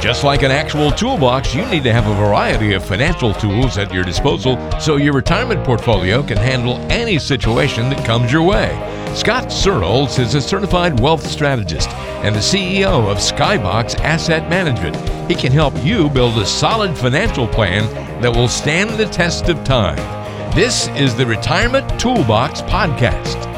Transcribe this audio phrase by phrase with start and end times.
[0.00, 3.92] Just like an actual toolbox, you need to have a variety of financial tools at
[3.92, 8.68] your disposal so your retirement portfolio can handle any situation that comes your way.
[9.14, 11.88] Scott Searles is a certified wealth strategist
[12.22, 14.96] and the CEO of Skybox Asset Management.
[15.30, 17.90] He can help you build a solid financial plan
[18.20, 19.96] that will stand the test of time.
[20.54, 23.55] This is the Retirement Toolbox Podcast.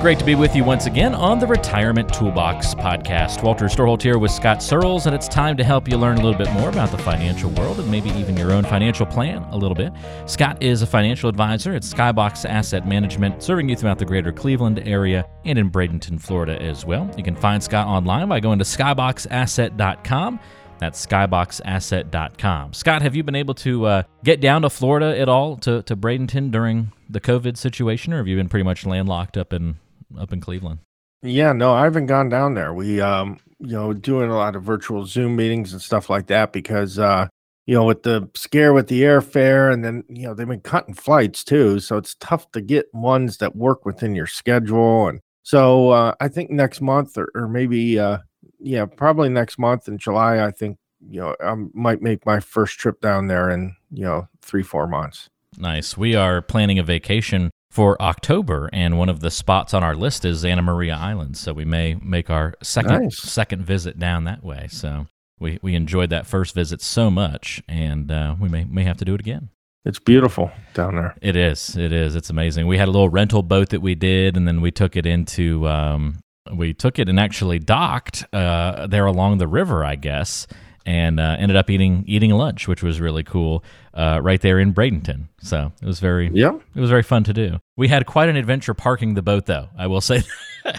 [0.00, 3.42] Great to be with you once again on the Retirement Toolbox podcast.
[3.42, 6.38] Walter Storholt here with Scott Searles, and it's time to help you learn a little
[6.38, 9.74] bit more about the financial world and maybe even your own financial plan a little
[9.74, 9.92] bit.
[10.26, 14.78] Scott is a financial advisor at Skybox Asset Management, serving you throughout the greater Cleveland
[14.86, 17.10] area and in Bradenton, Florida as well.
[17.16, 20.38] You can find Scott online by going to skyboxasset.com.
[20.78, 22.72] That's skyboxasset.com.
[22.72, 25.96] Scott, have you been able to uh, get down to Florida at all to, to
[25.96, 29.76] Bradenton during the COVID situation, or have you been pretty much landlocked up in
[30.16, 30.80] up in Cleveland.
[31.22, 32.72] Yeah, no, I haven't gone down there.
[32.72, 36.52] We um, you know, doing a lot of virtual Zoom meetings and stuff like that
[36.52, 37.28] because uh,
[37.66, 40.94] you know, with the scare with the airfare and then, you know, they've been cutting
[40.94, 45.90] flights too, so it's tough to get ones that work within your schedule and so
[45.90, 48.18] uh, I think next month or, or maybe uh
[48.60, 52.78] yeah, probably next month in July, I think, you know, I might make my first
[52.78, 55.28] trip down there in, you know, 3 4 months.
[55.56, 55.96] Nice.
[55.96, 60.24] We are planning a vacation for October, and one of the spots on our list
[60.24, 61.36] is Anna Maria Island.
[61.36, 63.18] So we may make our second nice.
[63.18, 64.68] second visit down that way.
[64.70, 65.06] So
[65.38, 69.04] we we enjoyed that first visit so much, and uh, we may may have to
[69.04, 69.50] do it again.
[69.84, 71.14] It's beautiful down there.
[71.22, 71.76] It is.
[71.76, 72.16] It is.
[72.16, 72.66] It's amazing.
[72.66, 75.66] We had a little rental boat that we did, and then we took it into.
[75.68, 80.46] Um, we took it and actually docked uh, there along the river, I guess
[80.88, 84.72] and uh, ended up eating eating lunch, which was really cool, uh, right there in
[84.72, 85.28] Bradenton.
[85.42, 87.58] So it was very yeah, it was very fun to do.
[87.76, 89.68] We had quite an adventure parking the boat, though.
[89.76, 90.22] I will say.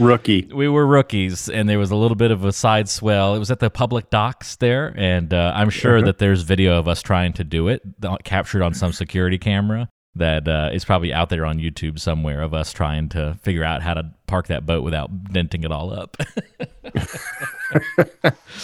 [0.00, 0.48] Rookie.
[0.52, 3.34] We were rookies, and there was a little bit of a side swell.
[3.34, 6.86] It was at the public docks there, and uh, I'm sure that there's video of
[6.86, 7.82] us trying to do it,
[8.22, 12.54] captured on some security camera that uh, is probably out there on YouTube somewhere of
[12.54, 16.16] us trying to figure out how to park that boat without denting it all up.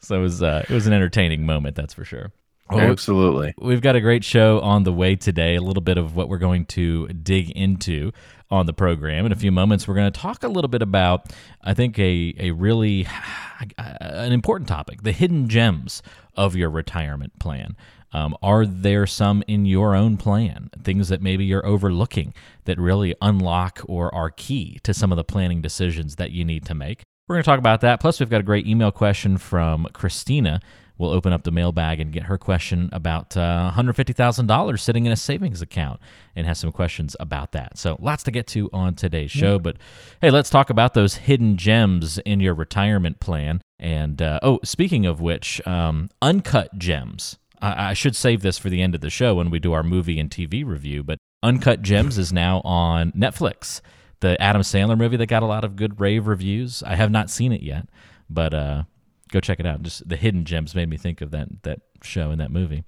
[0.00, 2.32] so it was uh, it was an entertaining moment, that's for sure.
[2.70, 3.54] Well, Absolutely.
[3.58, 5.54] We've got a great show on the way today.
[5.54, 8.10] A little bit of what we're going to dig into
[8.50, 9.24] on the program.
[9.24, 12.34] In a few moments, we're going to talk a little bit about, I think, a,
[12.38, 13.06] a really
[13.78, 16.02] an important topic the hidden gems
[16.34, 17.76] of your retirement plan.
[18.12, 22.34] Um, are there some in your own plan, things that maybe you're overlooking
[22.64, 26.64] that really unlock or are key to some of the planning decisions that you need
[26.66, 27.02] to make?
[27.28, 28.00] We're going to talk about that.
[28.00, 30.60] Plus, we've got a great email question from Christina.
[30.98, 35.16] We'll open up the mailbag and get her question about uh, $150,000 sitting in a
[35.16, 36.00] savings account
[36.34, 37.76] and has some questions about that.
[37.76, 39.58] So, lots to get to on today's show.
[39.58, 39.76] But
[40.22, 43.60] hey, let's talk about those hidden gems in your retirement plan.
[43.78, 48.70] And uh, oh, speaking of which, um, uncut gems I, I should save this for
[48.70, 51.82] the end of the show when we do our movie and TV review, but Uncut
[51.82, 53.80] Gems is now on Netflix.
[54.20, 56.82] The Adam Sandler movie that got a lot of good rave reviews.
[56.82, 57.88] I have not seen it yet,
[58.30, 58.82] but uh,
[59.30, 59.82] go check it out.
[59.82, 62.84] Just the hidden gems made me think of that that show in that movie.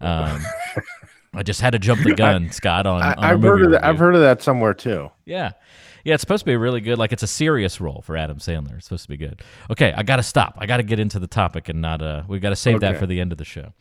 [0.00, 0.40] Um,
[1.34, 2.86] I just had to jump the gun, Scott.
[2.86, 3.84] On, I, have heard of that.
[3.84, 5.10] I've heard of that somewhere too.
[5.26, 5.52] Yeah,
[6.04, 6.98] yeah, it's supposed to be really good.
[6.98, 8.76] Like it's a serious role for Adam Sandler.
[8.76, 9.42] It's supposed to be good.
[9.70, 10.56] Okay, I got to stop.
[10.58, 12.00] I got to get into the topic and not.
[12.00, 12.92] Uh, we've got to save okay.
[12.92, 13.72] that for the end of the show.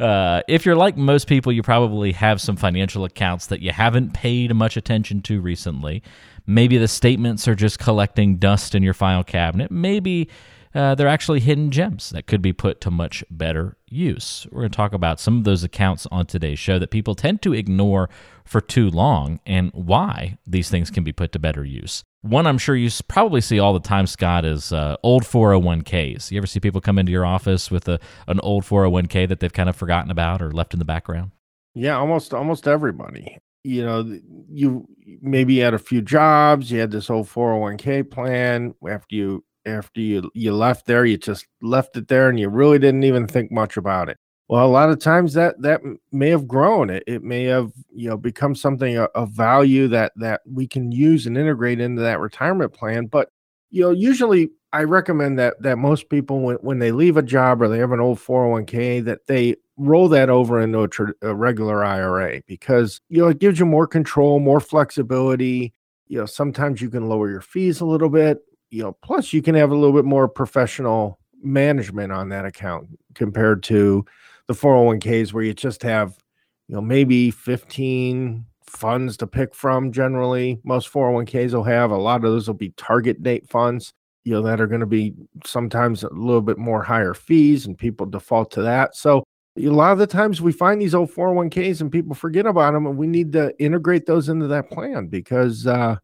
[0.00, 4.14] Uh, if you're like most people, you probably have some financial accounts that you haven't
[4.14, 6.02] paid much attention to recently.
[6.46, 9.70] Maybe the statements are just collecting dust in your file cabinet.
[9.70, 10.28] Maybe
[10.74, 14.46] uh, they're actually hidden gems that could be put to much better use.
[14.50, 17.42] We're going to talk about some of those accounts on today's show that people tend
[17.42, 18.10] to ignore
[18.44, 22.02] for too long and why these things can be put to better use.
[22.22, 26.30] One I'm sure you probably see all the time, Scott, is uh, old 401ks.
[26.30, 29.52] You ever see people come into your office with a, an old 401k that they've
[29.52, 31.30] kind of forgotten about or left in the background?
[31.74, 33.38] Yeah, almost almost everybody.
[33.64, 34.18] You know,
[34.50, 34.86] you
[35.22, 38.74] maybe had a few jobs, you had this old 401k plan.
[38.86, 42.78] After you after you you left there you just left it there and you really
[42.78, 44.18] didn't even think much about it
[44.48, 45.80] well a lot of times that that
[46.12, 50.42] may have grown it, it may have you know become something of value that that
[50.46, 53.30] we can use and integrate into that retirement plan but
[53.70, 57.62] you know usually i recommend that that most people when, when they leave a job
[57.62, 61.34] or they have an old 401k that they roll that over into a, tr- a
[61.34, 65.72] regular ira because you know it gives you more control more flexibility
[66.06, 68.38] you know sometimes you can lower your fees a little bit
[68.74, 72.88] you know, plus you can have a little bit more professional management on that account
[73.14, 74.04] compared to
[74.48, 76.18] the 401ks where you just have,
[76.66, 80.58] you know, maybe 15 funds to pick from generally.
[80.64, 83.94] Most 401ks will have a lot of those will be target date funds.
[84.24, 87.78] you know, that are going to be sometimes a little bit more higher fees and
[87.78, 88.96] people default to that.
[88.96, 89.22] So
[89.56, 92.86] a lot of the times we find these old 401ks and people forget about them
[92.86, 95.96] and we need to integrate those into that plan because uh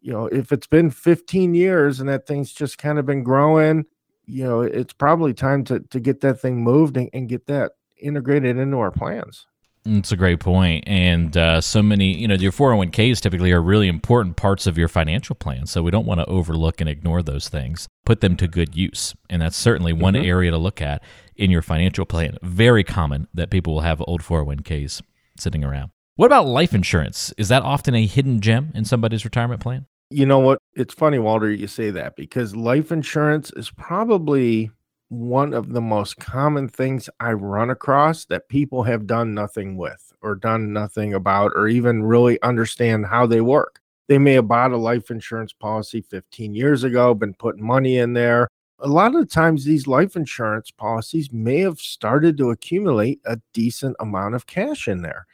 [0.00, 3.84] you know if it's been 15 years and that thing's just kind of been growing
[4.24, 7.72] you know it's probably time to to get that thing moved and, and get that
[7.98, 9.46] integrated into our plans
[9.86, 10.84] it's a great point.
[10.86, 14.88] And uh, so many, you know, your 401ks typically are really important parts of your
[14.88, 15.66] financial plan.
[15.66, 17.88] So we don't want to overlook and ignore those things.
[18.04, 19.14] Put them to good use.
[19.30, 20.24] And that's certainly one mm-hmm.
[20.24, 21.02] area to look at
[21.36, 22.36] in your financial plan.
[22.42, 25.02] Very common that people will have old 401ks
[25.38, 25.90] sitting around.
[26.16, 27.32] What about life insurance?
[27.36, 29.86] Is that often a hidden gem in somebody's retirement plan?
[30.08, 30.58] You know what?
[30.74, 34.70] It's funny, Walter, you say that because life insurance is probably
[35.08, 40.12] one of the most common things I run across that people have done nothing with
[40.20, 43.80] or done nothing about or even really understand how they work.
[44.08, 48.12] They may have bought a life insurance policy 15 years ago, been putting money in
[48.12, 48.48] there.
[48.80, 53.40] A lot of the times, these life insurance policies may have started to accumulate a
[53.52, 55.26] decent amount of cash in there.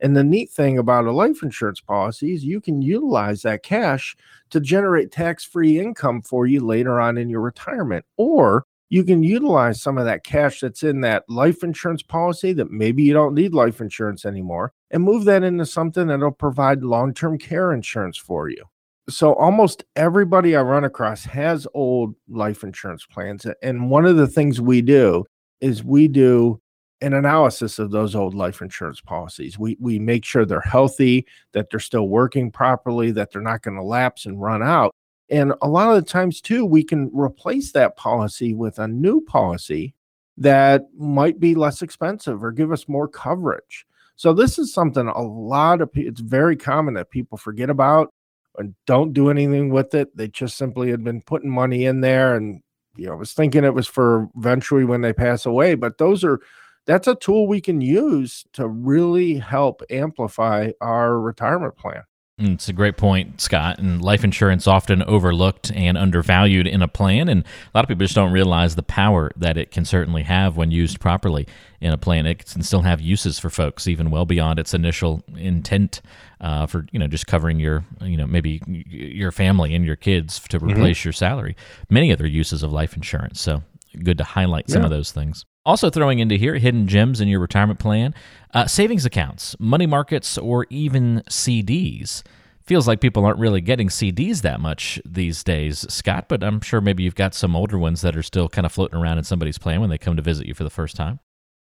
[0.00, 4.16] And the neat thing about a life insurance policy is you can utilize that cash
[4.50, 8.04] to generate tax free income for you later on in your retirement.
[8.16, 12.70] Or you can utilize some of that cash that's in that life insurance policy that
[12.70, 17.12] maybe you don't need life insurance anymore and move that into something that'll provide long
[17.12, 18.62] term care insurance for you.
[19.08, 23.44] So, almost everybody I run across has old life insurance plans.
[23.64, 25.24] And one of the things we do
[25.60, 26.60] is we do
[27.00, 29.58] an analysis of those old life insurance policies.
[29.58, 33.76] We, we make sure they're healthy, that they're still working properly, that they're not going
[33.76, 34.94] to lapse and run out.
[35.30, 39.20] And a lot of the times, too, we can replace that policy with a new
[39.22, 39.94] policy
[40.36, 43.86] that might be less expensive or give us more coverage.
[44.16, 48.12] So, this is something a lot of it's very common that people forget about
[48.58, 50.16] and don't do anything with it.
[50.16, 52.62] They just simply had been putting money in there and,
[52.96, 55.74] you know, was thinking it was for eventually when they pass away.
[55.74, 56.40] But those are,
[56.86, 62.04] that's a tool we can use to really help amplify our retirement plan.
[62.40, 63.78] Mm, it's a great point, Scott.
[63.78, 68.04] And life insurance often overlooked and undervalued in a plan, and a lot of people
[68.04, 71.46] just don't realize the power that it can certainly have when used properly
[71.80, 72.26] in a plan.
[72.26, 76.02] It can still have uses for folks, even well beyond its initial intent
[76.40, 80.40] uh, for you know just covering your you know maybe your family and your kids
[80.40, 80.70] to mm-hmm.
[80.70, 81.08] replace mm-hmm.
[81.08, 81.56] your salary.
[81.88, 83.40] Many other uses of life insurance.
[83.40, 83.62] So
[84.02, 84.86] good to highlight some yeah.
[84.86, 85.44] of those things.
[85.66, 88.14] Also, throwing into here hidden gems in your retirement plan,
[88.52, 92.22] uh, savings accounts, money markets, or even CDs.
[92.62, 96.80] Feels like people aren't really getting CDs that much these days, Scott, but I'm sure
[96.80, 99.58] maybe you've got some older ones that are still kind of floating around in somebody's
[99.58, 101.20] plan when they come to visit you for the first time.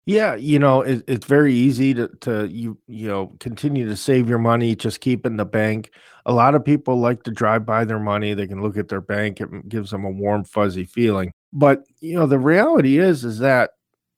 [0.05, 4.27] Yeah, you know, it, it's very easy to to you you know continue to save
[4.27, 5.91] your money, just keep in the bank.
[6.25, 8.33] A lot of people like to drive by their money.
[8.33, 11.31] They can look at their bank; it gives them a warm, fuzzy feeling.
[11.53, 13.71] But you know, the reality is is that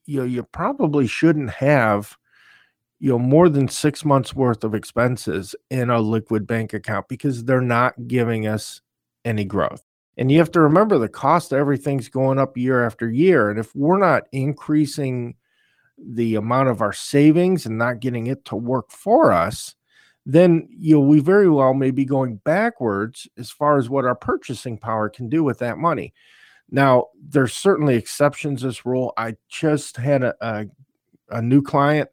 [0.05, 2.15] you know you probably shouldn't have
[2.99, 7.43] you know more than six months worth of expenses in a liquid bank account because
[7.43, 8.81] they're not giving us
[9.23, 9.83] any growth.
[10.17, 13.49] And you have to remember the cost of everything's going up year after year.
[13.49, 15.35] And if we're not increasing
[15.97, 19.75] the amount of our savings and not getting it to work for us
[20.25, 24.15] then you know we very well may be going backwards as far as what our
[24.15, 26.13] purchasing power can do with that money
[26.69, 29.13] now, there's certainly exceptions to this rule.
[29.17, 30.65] I just had a, a,
[31.29, 32.09] a new client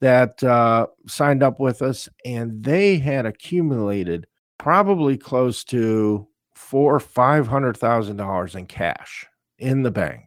[0.00, 4.26] that uh, signed up with us, and they had accumulated
[4.58, 9.26] probably close to four or five hundred thousand dollars in cash
[9.58, 10.24] in the bank.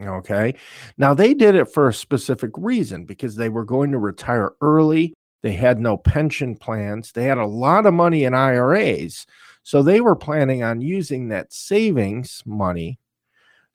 [0.00, 0.54] Okay.
[0.96, 5.14] Now they did it for a specific reason because they were going to retire early.
[5.42, 7.12] They had no pension plans.
[7.12, 9.26] They had a lot of money in IRAs.
[9.62, 12.98] So they were planning on using that savings money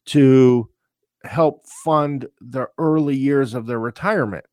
[0.08, 0.70] to
[1.24, 4.46] help fund the early years of their retirement.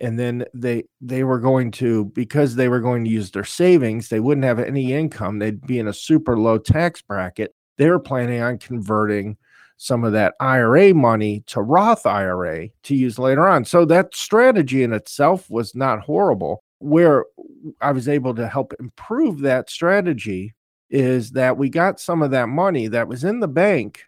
[0.00, 4.08] And then they they were going to because they were going to use their savings
[4.08, 7.54] they wouldn't have any income they'd be in a super low tax bracket.
[7.78, 9.36] They were planning on converting
[9.76, 13.64] some of that IRA money to Roth IRA to use later on.
[13.64, 16.62] So that strategy in itself was not horrible.
[16.80, 17.24] Where
[17.80, 20.54] I was able to help improve that strategy
[20.90, 24.04] is that we got some of that money that was in the bank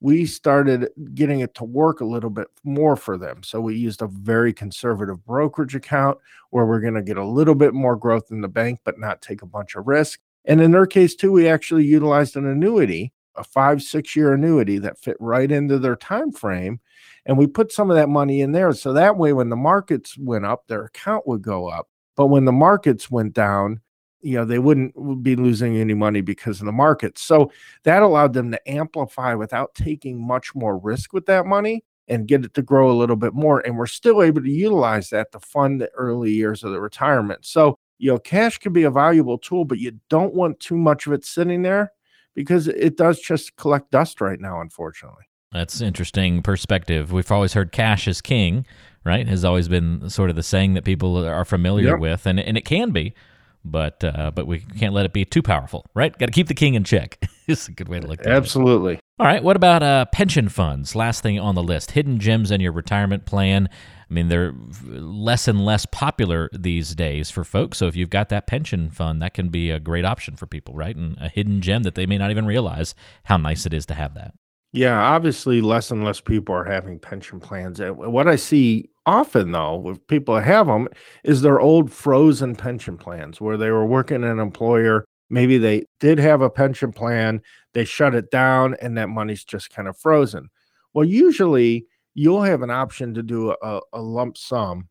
[0.00, 3.42] we started getting it to work a little bit more for them.
[3.42, 6.18] So we used a very conservative brokerage account
[6.50, 9.20] where we're going to get a little bit more growth in the bank, but not
[9.20, 10.20] take a bunch of risk.
[10.46, 14.78] And in their case, too, we actually utilized an annuity, a five, six year annuity
[14.78, 16.80] that fit right into their time frame.
[17.26, 18.72] And we put some of that money in there.
[18.72, 21.88] So that way, when the markets went up, their account would go up.
[22.16, 23.80] But when the markets went down,
[24.22, 27.18] you know they wouldn't be losing any money because of the market.
[27.18, 27.50] So
[27.84, 32.44] that allowed them to amplify without taking much more risk with that money and get
[32.44, 35.38] it to grow a little bit more and we're still able to utilize that to
[35.38, 37.44] fund the early years of the retirement.
[37.44, 41.06] So you know cash can be a valuable tool but you don't want too much
[41.06, 41.92] of it sitting there
[42.34, 45.24] because it does just collect dust right now unfortunately.
[45.52, 47.10] That's interesting perspective.
[47.10, 48.66] We've always heard cash is king
[49.04, 49.26] right?
[49.26, 52.00] Has always been sort of the saying that people are familiar yep.
[52.00, 53.14] with and, and it can be
[53.64, 56.16] but uh, but we can't let it be too powerful, right?
[56.18, 57.18] Got to keep the king in check.
[57.46, 58.32] it's a good way to look at it.
[58.32, 58.98] Absolutely.
[59.18, 59.42] All right.
[59.42, 60.94] What about uh, pension funds?
[60.96, 63.68] Last thing on the list: hidden gems in your retirement plan.
[64.10, 64.52] I mean, they're
[64.82, 67.78] less and less popular these days for folks.
[67.78, 70.74] So if you've got that pension fund, that can be a great option for people,
[70.74, 70.96] right?
[70.96, 73.94] And a hidden gem that they may not even realize how nice it is to
[73.94, 74.34] have that.
[74.72, 77.78] Yeah, obviously, less and less people are having pension plans.
[77.78, 80.88] And what I see often though with people have them
[81.24, 85.04] is their old frozen pension plans where they were working an employer.
[85.30, 87.40] Maybe they did have a pension plan
[87.72, 90.48] they shut it down and that money's just kind of frozen.
[90.92, 94.88] Well usually you'll have an option to do a, a lump sum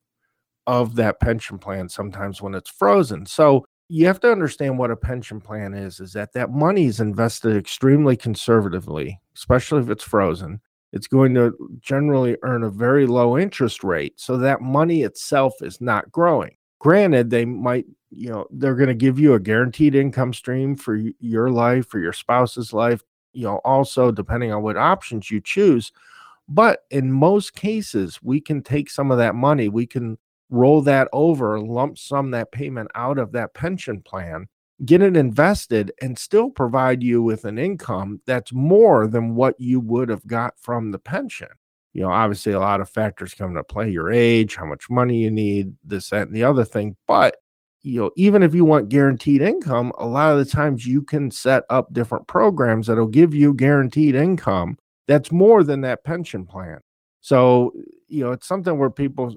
[0.67, 3.25] of that pension plan sometimes when it's frozen.
[3.25, 6.99] So you have to understand what a pension plan is is that that money is
[6.99, 13.37] invested extremely conservatively especially if it's frozen it's going to generally earn a very low
[13.37, 14.19] interest rate.
[14.19, 16.55] So that money itself is not growing.
[16.79, 20.95] Granted, they might, you know, they're going to give you a guaranteed income stream for
[21.19, 23.01] your life, for your spouse's life,
[23.33, 25.91] you know, also depending on what options you choose.
[26.47, 30.17] But in most cases, we can take some of that money, we can
[30.49, 34.47] roll that over, lump sum that payment out of that pension plan
[34.85, 39.79] get it invested and still provide you with an income that's more than what you
[39.79, 41.49] would have got from the pension.
[41.93, 45.17] You know, obviously, a lot of factors come into play your age, how much money
[45.17, 46.95] you need, this, that, and the other thing.
[47.07, 47.37] But,
[47.81, 51.31] you know, even if you want guaranteed income, a lot of the times you can
[51.31, 56.79] set up different programs that'll give you guaranteed income that's more than that pension plan.
[57.21, 57.73] So,
[58.07, 59.35] you know, it's something where people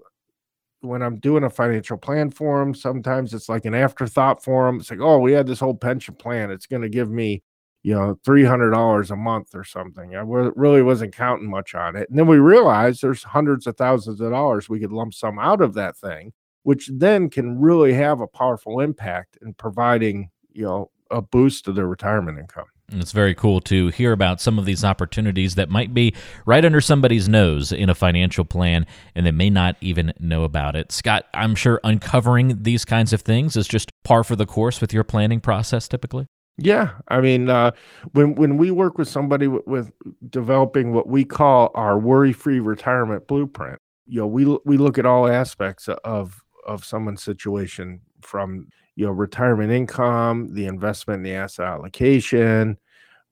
[0.83, 4.81] when I'm doing a financial plan for them, sometimes it's like an afterthought for them.
[4.81, 6.51] It's like, oh, we had this whole pension plan.
[6.51, 7.43] It's going to give me,
[7.83, 10.15] you know, $300 a month or something.
[10.15, 12.11] I really wasn't counting much on it.
[12.11, 15.61] And then we realized there's hundreds of thousands of dollars we could lump sum out
[15.61, 16.33] of that thing,
[16.65, 21.73] which then can really have a powerful impact in providing, you know, a boost to
[21.73, 22.67] their retirement income.
[22.93, 26.15] And it's very cool to hear about some of these opportunities that might be
[26.47, 30.77] right under somebody's nose in a financial plan and they may not even know about
[30.77, 30.93] it.
[30.93, 34.93] Scott, I'm sure uncovering these kinds of things is just par for the course with
[34.93, 36.27] your planning process typically.
[36.59, 37.71] Yeah, I mean, uh,
[38.13, 39.93] when when we work with somebody with, with
[40.29, 45.27] developing what we call our worry-free retirement blueprint, you know, we we look at all
[45.27, 52.79] aspects of of someone's situation from you know retirement income, the investment, the asset allocation.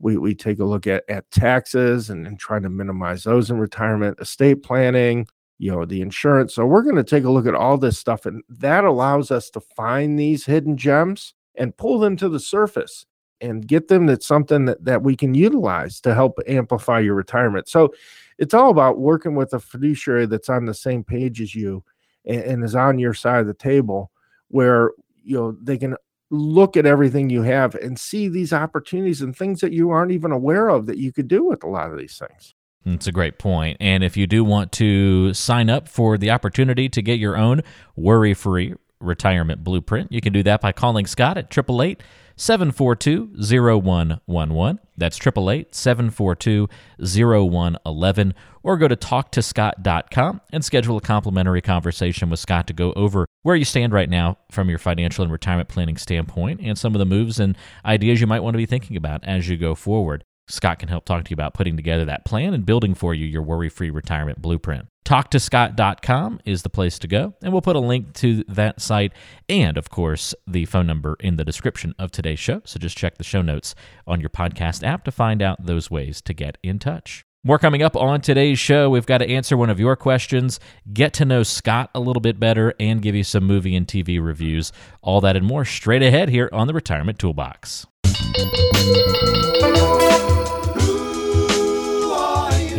[0.00, 3.58] We we take a look at at taxes and, and try to minimize those in
[3.58, 5.26] retirement, estate planning,
[5.58, 6.54] you know, the insurance.
[6.54, 9.50] So we're going to take a look at all this stuff, and that allows us
[9.50, 13.06] to find these hidden gems and pull them to the surface
[13.40, 17.68] and get them that's something that, that we can utilize to help amplify your retirement.
[17.68, 17.92] So
[18.38, 21.84] it's all about working with a fiduciary that's on the same page as you
[22.24, 24.10] and, and is on your side of the table
[24.48, 24.90] where
[25.22, 25.96] you know they can
[26.30, 30.32] look at everything you have and see these opportunities and things that you aren't even
[30.32, 32.54] aware of that you could do with a lot of these things.
[32.84, 33.76] That's a great point.
[33.80, 37.62] And if you do want to sign up for the opportunity to get your own
[37.94, 42.02] worry free retirement blueprint, you can do that by calling Scott at 888
[42.40, 44.80] 742 0111.
[44.96, 46.68] That's 888 742
[46.98, 48.34] 0111.
[48.62, 53.56] Or go to talktoscott.com and schedule a complimentary conversation with Scott to go over where
[53.56, 57.04] you stand right now from your financial and retirement planning standpoint and some of the
[57.04, 60.24] moves and ideas you might want to be thinking about as you go forward.
[60.50, 63.26] Scott can help talk to you about putting together that plan and building for you
[63.26, 64.86] your worry free retirement blueprint.
[65.04, 69.12] TalkToScott.com is the place to go, and we'll put a link to that site
[69.48, 72.62] and, of course, the phone number in the description of today's show.
[72.64, 73.74] So just check the show notes
[74.06, 77.24] on your podcast app to find out those ways to get in touch.
[77.42, 78.90] More coming up on today's show.
[78.90, 80.60] We've got to answer one of your questions,
[80.92, 84.22] get to know Scott a little bit better, and give you some movie and TV
[84.22, 84.72] reviews.
[85.00, 87.86] All that and more straight ahead here on the Retirement Toolbox.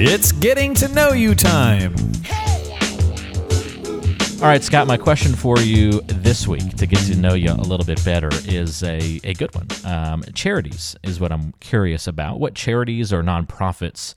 [0.04, 1.94] It's getting to know you time.
[4.42, 7.62] All right, Scott, my question for you this week to get to know you a
[7.62, 9.68] little bit better is a, a good one.
[9.86, 12.40] Um, charities is what I'm curious about.
[12.40, 14.16] What charities or nonprofits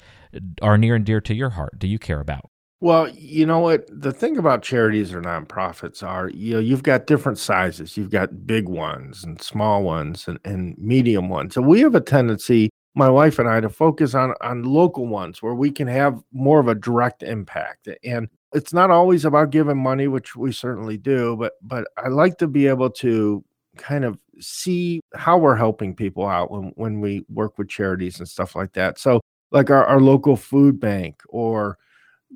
[0.62, 2.48] are near and dear to your heart do you care about?
[2.80, 3.84] Well, you know what?
[3.90, 7.98] The thing about charities or nonprofits are, you know, you've got different sizes.
[7.98, 11.54] You've got big ones and small ones and, and medium ones.
[11.54, 15.42] So we have a tendency, my wife and I, to focus on on local ones
[15.42, 17.88] where we can have more of a direct impact.
[18.04, 22.38] And it's not always about giving money, which we certainly do, but but I like
[22.38, 23.44] to be able to
[23.76, 28.28] kind of see how we're helping people out when when we work with charities and
[28.28, 28.98] stuff like that.
[28.98, 29.20] So
[29.50, 31.78] like our, our local food bank or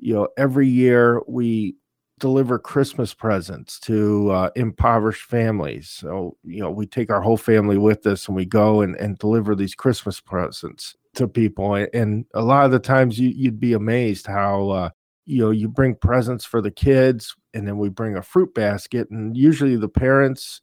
[0.01, 1.75] you know, every year we
[2.19, 5.89] deliver Christmas presents to uh, impoverished families.
[5.89, 9.17] So, you know, we take our whole family with us and we go and, and
[9.17, 11.75] deliver these Christmas presents to people.
[11.93, 14.89] And a lot of the times you, you'd be amazed how, uh,
[15.25, 19.09] you know, you bring presents for the kids and then we bring a fruit basket.
[19.09, 20.61] And usually the parents,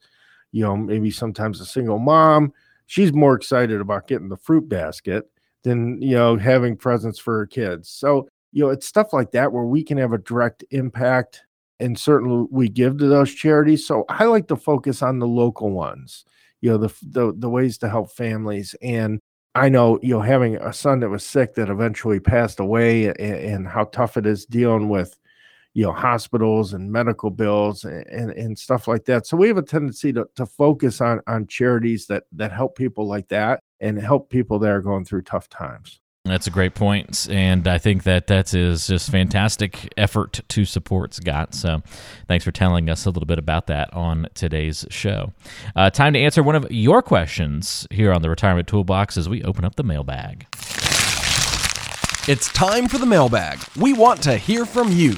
[0.52, 2.52] you know, maybe sometimes a single mom,
[2.86, 5.24] she's more excited about getting the fruit basket
[5.64, 7.88] than, you know, having presents for her kids.
[7.88, 11.42] So, you know, it's stuff like that where we can have a direct impact
[11.80, 13.86] and certainly we give to those charities.
[13.86, 16.24] So I like to focus on the local ones,
[16.60, 18.74] you know, the the, the ways to help families.
[18.82, 19.20] And
[19.54, 23.18] I know, you know, having a son that was sick that eventually passed away and,
[23.18, 25.18] and how tough it is dealing with,
[25.72, 29.26] you know, hospitals and medical bills and, and, and stuff like that.
[29.26, 33.06] So we have a tendency to, to focus on on charities that that help people
[33.06, 36.00] like that and help people that are going through tough times.
[36.26, 41.14] That's a great point, and I think that that is just fantastic effort to support
[41.14, 41.54] Scott.
[41.54, 41.82] So,
[42.26, 45.32] thanks for telling us a little bit about that on today's show.
[45.76, 49.42] Uh, time to answer one of your questions here on the Retirement Toolbox as we
[49.44, 50.46] open up the mailbag.
[52.28, 53.60] It's time for the mailbag.
[53.76, 55.14] We want to hear from you.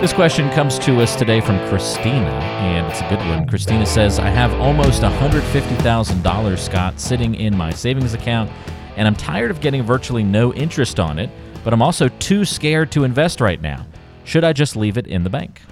[0.00, 3.48] This question comes to us today from Christina, and it's a good one.
[3.48, 8.48] Christina says, I have almost $150,000, Scott, sitting in my savings account,
[8.96, 11.30] and I'm tired of getting virtually no interest on it,
[11.64, 13.84] but I'm also too scared to invest right now.
[14.22, 15.62] Should I just leave it in the bank?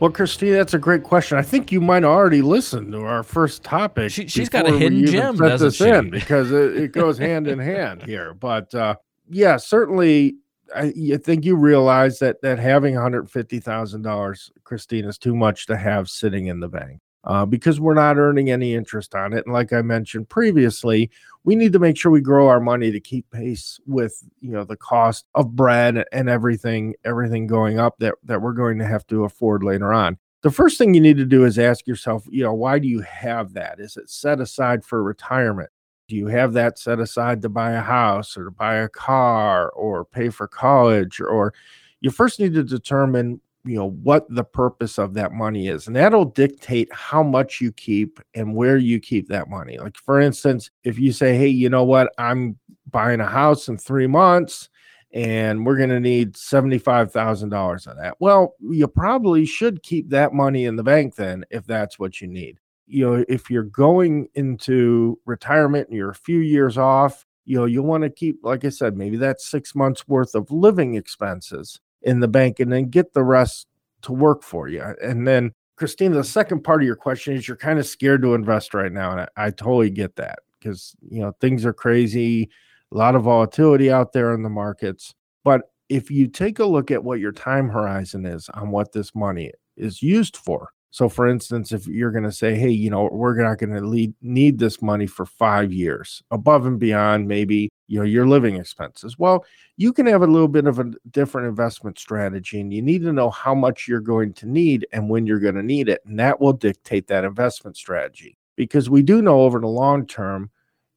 [0.00, 1.36] Well, Christina, that's a great question.
[1.36, 4.10] I think you might already listen to our first topic.
[4.10, 5.90] She, has got a hidden gem, doesn't this she?
[5.90, 8.32] In because it, it goes hand in hand here.
[8.32, 8.94] But uh,
[9.28, 10.36] yeah, certainly
[10.74, 15.18] I, I think you realize that that having one hundred fifty thousand dollars, Christine, is
[15.18, 19.14] too much to have sitting in the bank uh, because we're not earning any interest
[19.14, 19.44] on it.
[19.46, 21.10] And like I mentioned previously,
[21.44, 24.64] we need to make sure we grow our money to keep pace with you know
[24.64, 29.06] the cost of bread and everything, everything going up that that we're going to have
[29.08, 30.18] to afford later on.
[30.42, 33.00] The first thing you need to do is ask yourself, you know, why do you
[33.00, 33.80] have that?
[33.80, 35.70] Is it set aside for retirement?
[36.08, 39.70] Do you have that set aside to buy a house or to buy a car
[39.70, 41.54] or pay for college or
[42.00, 45.96] you first need to determine you know what the purpose of that money is and
[45.96, 49.78] that'll dictate how much you keep and where you keep that money.
[49.78, 52.12] Like for instance if you say hey you know what?
[52.18, 52.58] I'm
[52.90, 54.68] buying a house in 3 months
[55.12, 58.16] and we're going to need $75,000 of that.
[58.18, 62.26] Well, you probably should keep that money in the bank then if that's what you
[62.26, 67.56] need you know, if you're going into retirement and you're a few years off, you
[67.56, 70.94] know, you want to keep, like I said, maybe that's six months worth of living
[70.94, 73.66] expenses in the bank and then get the rest
[74.02, 74.82] to work for you.
[75.02, 78.34] And then, Christina, the second part of your question is you're kind of scared to
[78.34, 79.10] invest right now.
[79.10, 82.48] And I, I totally get that because, you know, things are crazy,
[82.92, 85.14] a lot of volatility out there in the markets.
[85.42, 89.14] But if you take a look at what your time horizon is on what this
[89.14, 93.08] money is used for, so, for instance, if you're going to say, hey, you know,
[93.10, 97.98] we're not going to need this money for five years above and beyond maybe, you
[97.98, 99.18] know, your living expenses.
[99.18, 99.44] Well,
[99.76, 103.12] you can have a little bit of a different investment strategy and you need to
[103.12, 106.00] know how much you're going to need and when you're going to need it.
[106.06, 110.48] And that will dictate that investment strategy because we do know over the long term,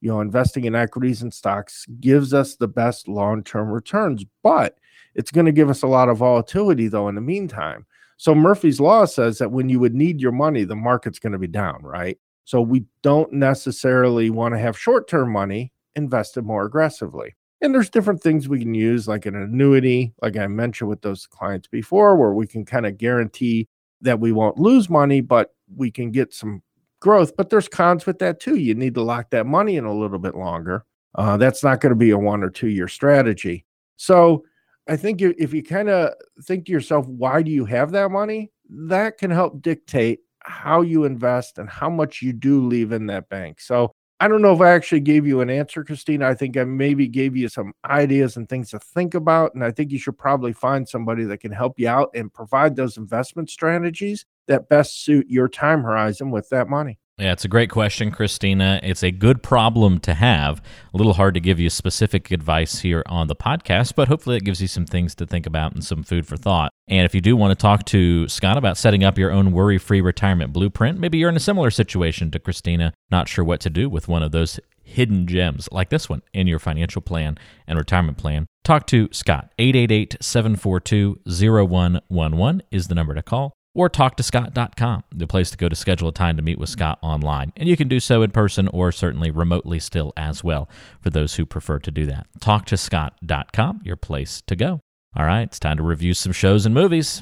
[0.01, 4.77] you know, investing in equities and stocks gives us the best long term returns, but
[5.15, 7.87] it's going to give us a lot of volatility though in the meantime.
[8.17, 11.39] So Murphy's Law says that when you would need your money, the market's going to
[11.39, 12.17] be down, right?
[12.45, 17.35] So we don't necessarily want to have short term money invested more aggressively.
[17.61, 21.25] And there's different things we can use, like an annuity, like I mentioned with those
[21.25, 23.67] clients before, where we can kind of guarantee
[24.01, 26.61] that we won't lose money, but we can get some
[26.99, 27.35] growth.
[27.35, 28.55] But there's cons with that too.
[28.55, 30.85] You need to lock that money in a little bit longer.
[31.15, 33.65] Uh, that's not going to be a one or two year strategy.
[33.95, 34.45] So
[34.87, 38.51] I think if you kind of think to yourself, why do you have that money?
[38.69, 43.27] That can help dictate how you invest and how much you do leave in that
[43.29, 43.59] bank.
[43.59, 46.27] So I don't know if I actually gave you an answer, Christina.
[46.27, 49.53] I think I maybe gave you some ideas and things to think about.
[49.53, 52.75] And I think you should probably find somebody that can help you out and provide
[52.75, 56.97] those investment strategies that best suit your time horizon with that money.
[57.19, 58.79] Yeah, it's a great question, Christina.
[58.83, 60.61] It's a good problem to have.
[60.93, 64.43] A little hard to give you specific advice here on the podcast, but hopefully it
[64.43, 66.71] gives you some things to think about and some food for thought.
[66.87, 69.79] And if you do want to talk to Scott about setting up your own worry
[69.79, 73.71] free retirement blueprint, maybe you're in a similar situation to Christina, not sure what to
[73.71, 77.79] do with one of those hidden gems like this one in your financial plan and
[77.79, 79.51] retirement plan, talk to Scott.
[79.57, 85.75] 888 742 0111 is the number to call or talktoscott.com, the place to go to
[85.75, 87.53] schedule a time to meet with Scott online.
[87.55, 90.67] And you can do so in person or certainly remotely still as well
[90.99, 92.25] for those who prefer to do that.
[92.39, 94.81] Talktoscott.com, your place to go.
[95.15, 97.21] All right, it's time to review some shows and movies.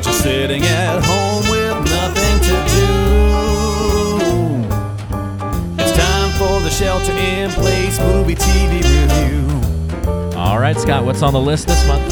[0.00, 3.42] Just sitting at home with nothing to do.
[5.82, 10.38] It's time for the shelter in place movie TV review.
[10.38, 12.08] All right, Scott, what's on the list this month?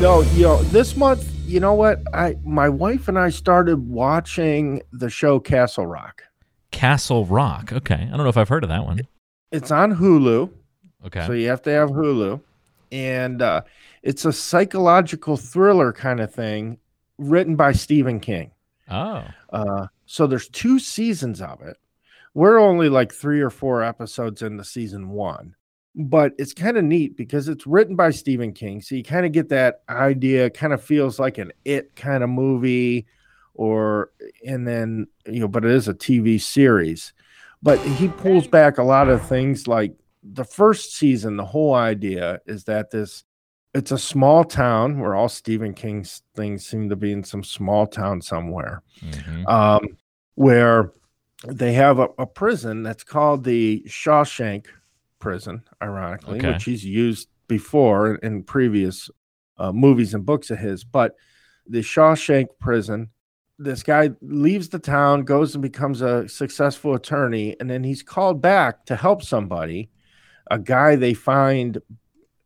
[0.00, 2.02] No, yo, know, this month, you know what?
[2.14, 6.22] I my wife and I started watching the show Castle Rock.
[6.70, 7.72] Castle Rock.
[7.72, 9.06] Okay, I don't know if I've heard of that one.
[9.52, 10.50] It's on Hulu,
[11.06, 11.26] Okay.
[11.26, 12.40] so you have to have Hulu,
[12.92, 13.62] and uh,
[14.02, 16.78] it's a psychological thriller kind of thing,
[17.18, 18.50] written by Stephen King.
[18.90, 21.76] Oh, Uh, so there's two seasons of it.
[22.34, 25.55] We're only like three or four episodes into season one,
[25.96, 28.82] but it's kind of neat because it's written by Stephen King.
[28.82, 32.28] So you kind of get that idea, kind of feels like an it kind of
[32.28, 33.06] movie,
[33.54, 34.10] or
[34.46, 37.14] and then you know, but it is a TV series.
[37.62, 42.40] But he pulls back a lot of things like the first season, the whole idea
[42.46, 43.24] is that this
[43.74, 47.86] it's a small town where all Stephen King's things seem to be in some small
[47.86, 49.46] town somewhere mhm.
[49.48, 49.86] um,
[50.34, 50.92] where
[51.46, 54.66] they have a, a prison that's called the Shawshank
[55.26, 56.52] prison, ironically, Okay.
[56.52, 59.10] which he's used before in, previous
[59.58, 60.84] uh, movies and books of his.
[60.84, 61.16] But
[61.66, 63.08] the Shawshank prison,
[63.58, 68.40] this guy leaves the town, goes and becomes a successful attorney, and then he's called
[68.40, 69.90] back to help somebody,
[70.50, 71.78] a guy they find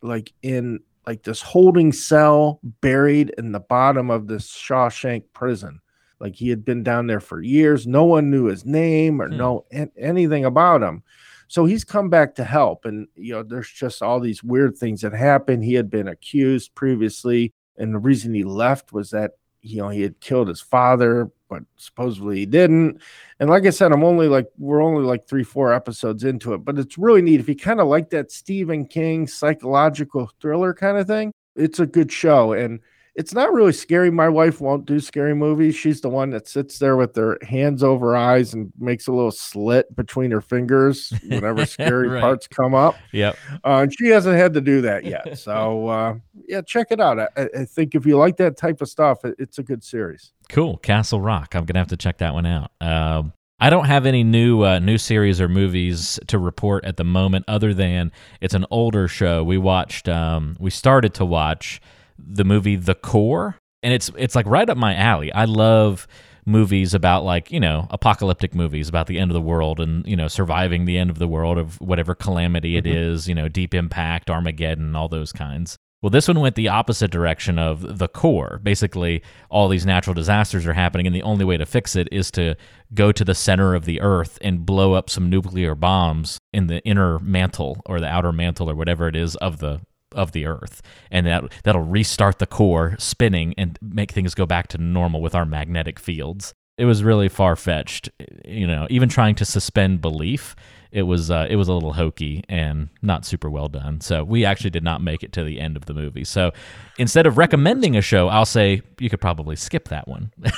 [0.01, 5.81] like in like this holding cell buried in the bottom of this Shawshank prison.
[6.19, 7.87] Like he had been down there for years.
[7.87, 9.37] No one knew his name or Hmm.
[9.37, 11.03] know an- anything about him.
[11.51, 12.85] So he's come back to help.
[12.85, 15.65] And, you know, there's just all these weird things that happened.
[15.65, 17.53] He had been accused previously.
[17.77, 21.65] And the reason he left was that, you know, he had killed his father, but
[21.77, 23.01] supposedly he didn't.
[23.41, 26.59] And like I said, I'm only like, we're only like three, four episodes into it,
[26.59, 27.41] but it's really neat.
[27.41, 31.87] If you kind of like that Stephen King psychological thriller kind of thing, it's a
[31.87, 32.53] good show.
[32.53, 32.79] And
[33.21, 34.11] it's not really scary.
[34.11, 35.77] My wife won't do scary movies.
[35.77, 39.31] She's the one that sits there with her hands over eyes and makes a little
[39.31, 42.21] slit between her fingers whenever scary Right.
[42.23, 42.97] parts come up.
[43.13, 43.37] Yep.
[43.63, 45.27] Uh, and she hasn't had to do that yet.
[45.39, 46.15] So, uh,
[46.49, 47.19] yeah, check it out.
[47.21, 50.33] I, I think if you like that type of stuff, it, it's a good series.
[50.49, 50.79] Cool.
[50.79, 51.55] Castle Rock.
[51.55, 52.73] I'm gonna have to check that one out.
[52.81, 57.05] Um, I don't have any new uh, new series or movies to report at the
[57.05, 59.45] moment, other than it's an older show.
[59.45, 60.09] We watched.
[60.09, 61.81] Um, we started to watch
[62.27, 65.33] the movie The Core, and it's it's like right up my alley.
[65.33, 66.07] I love
[66.47, 70.17] movies about like you know apocalyptic movies about the end of the world and you
[70.17, 72.97] know surviving the end of the world of whatever calamity it mm-hmm.
[72.97, 75.77] is you know deep impact armageddon all those kinds.
[76.03, 78.59] Well this one went the opposite direction of the core.
[78.63, 82.31] Basically all these natural disasters are happening and the only way to fix it is
[82.33, 82.57] to
[82.95, 86.83] go to the center of the earth and blow up some nuclear bombs in the
[86.85, 89.81] inner mantle or the outer mantle or whatever it is of the
[90.15, 94.69] of the earth and that that'll restart the core spinning and make things go back
[94.69, 96.55] to normal with our magnetic fields.
[96.79, 98.11] It was really far fetched
[98.45, 100.55] you know even trying to suspend belief
[100.93, 104.01] it was uh, it was a little hokey and not super well done.
[104.01, 106.25] So we actually did not make it to the end of the movie.
[106.25, 106.53] So
[106.99, 110.33] instead of recommending a show i'll say you could probably skip that one.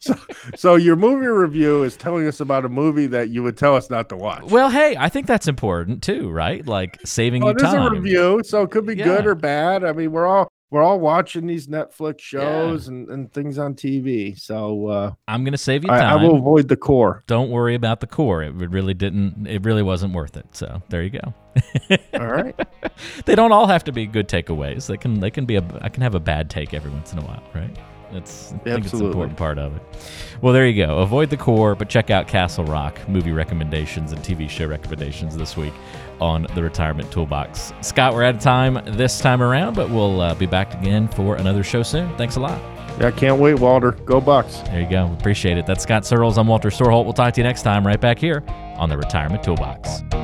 [0.00, 0.14] So,
[0.56, 3.90] so your movie review is telling us about a movie that you would tell us
[3.90, 4.44] not to watch.
[4.44, 6.64] well hey i think that's important too right?
[6.66, 7.86] Like saving Well, you it is time.
[7.86, 9.84] a review, so it could be good or bad.
[9.84, 14.36] I mean, we're all we're all watching these Netflix shows and, and things on TV.
[14.36, 17.22] So uh, i'm gonna save you I, time I will avoid the core.
[17.28, 21.02] don't worry about the core it really didn't it really wasn't worth it so there
[21.04, 21.32] you go
[22.14, 22.58] All right.
[23.24, 24.88] they don't all have to be good takeaways.
[24.88, 27.20] They can they can be a I can have a bad take every once in
[27.20, 27.76] a while, right?
[28.14, 29.08] That's I think it's an Absolutely.
[29.08, 29.82] important part of it.
[30.40, 30.98] Well, there you go.
[30.98, 35.56] Avoid the core, but check out Castle Rock movie recommendations and TV show recommendations this
[35.56, 35.72] week
[36.20, 37.72] on the Retirement Toolbox.
[37.80, 41.36] Scott, we're out of time this time around, but we'll uh, be back again for
[41.36, 42.16] another show soon.
[42.16, 42.58] Thanks a lot.
[43.00, 43.90] Yeah, I can't wait, Walter.
[43.92, 44.58] Go Bucks.
[44.58, 45.12] There you go.
[45.18, 45.66] Appreciate it.
[45.66, 46.38] That's Scott Searles.
[46.38, 47.04] I'm Walter Storholt.
[47.04, 48.44] We'll talk to you next time right back here
[48.76, 50.23] on the Retirement Toolbox.